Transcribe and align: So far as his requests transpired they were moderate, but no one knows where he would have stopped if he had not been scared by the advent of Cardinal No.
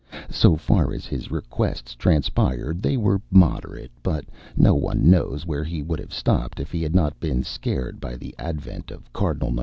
So 0.31 0.55
far 0.57 0.95
as 0.95 1.05
his 1.05 1.29
requests 1.29 1.93
transpired 1.93 2.81
they 2.81 2.97
were 2.97 3.21
moderate, 3.29 3.91
but 4.01 4.25
no 4.57 4.73
one 4.73 5.07
knows 5.11 5.45
where 5.45 5.63
he 5.63 5.83
would 5.83 5.99
have 5.99 6.11
stopped 6.11 6.59
if 6.59 6.71
he 6.71 6.81
had 6.81 6.95
not 6.95 7.19
been 7.19 7.43
scared 7.43 7.99
by 7.99 8.15
the 8.15 8.33
advent 8.39 8.89
of 8.89 9.13
Cardinal 9.13 9.51
No. 9.51 9.59